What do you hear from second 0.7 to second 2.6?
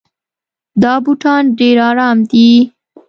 دا بوټان ډېر ارام دي.